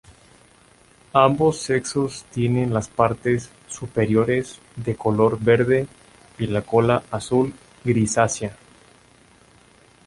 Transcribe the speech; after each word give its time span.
Ambos 1.13 1.59
sexos 1.59 2.23
tienen 2.33 2.73
las 2.73 2.87
partes 2.89 3.51
superiores 3.69 4.57
de 4.75 4.95
color 4.95 5.37
verde 5.39 5.85
y 6.39 6.47
la 6.47 6.63
cola 6.63 7.03
azul 7.11 7.53
grisácea. 7.83 8.57